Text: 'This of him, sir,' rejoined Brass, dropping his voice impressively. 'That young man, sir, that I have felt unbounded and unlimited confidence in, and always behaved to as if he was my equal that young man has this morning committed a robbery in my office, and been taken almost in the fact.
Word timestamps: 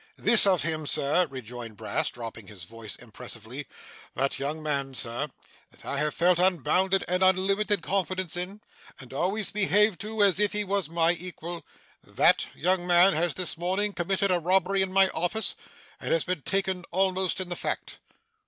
'This 0.17 0.47
of 0.47 0.63
him, 0.63 0.87
sir,' 0.87 1.27
rejoined 1.27 1.77
Brass, 1.77 2.09
dropping 2.09 2.47
his 2.47 2.63
voice 2.63 2.95
impressively. 2.95 3.67
'That 4.15 4.39
young 4.39 4.63
man, 4.63 4.95
sir, 4.95 5.27
that 5.69 5.85
I 5.85 5.99
have 5.99 6.15
felt 6.15 6.39
unbounded 6.39 7.05
and 7.07 7.21
unlimited 7.21 7.83
confidence 7.83 8.35
in, 8.35 8.61
and 8.99 9.13
always 9.13 9.51
behaved 9.51 10.01
to 10.01 10.23
as 10.23 10.39
if 10.39 10.53
he 10.53 10.63
was 10.63 10.89
my 10.89 11.11
equal 11.11 11.63
that 12.03 12.47
young 12.55 12.87
man 12.87 13.13
has 13.13 13.35
this 13.35 13.59
morning 13.59 13.93
committed 13.93 14.31
a 14.31 14.39
robbery 14.39 14.81
in 14.81 14.91
my 14.91 15.09
office, 15.09 15.55
and 15.99 16.25
been 16.25 16.41
taken 16.41 16.83
almost 16.85 17.39
in 17.39 17.49
the 17.49 17.55
fact. 17.55 17.99